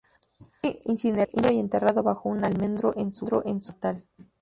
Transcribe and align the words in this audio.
Fue 0.59 0.79
incinerado 0.85 1.51
y 1.51 1.59
enterrado 1.59 2.01
bajo 2.01 2.27
un 2.27 2.43
almendro 2.43 2.91
en 2.97 3.13
su 3.13 3.23
pueblo 3.25 3.43
natal. 3.53 4.03